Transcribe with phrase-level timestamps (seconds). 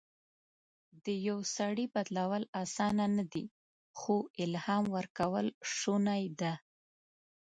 [1.03, 3.45] د یو سړي بدلول اسانه نه دي،
[3.99, 6.53] خو الهام ورکول شونی ده.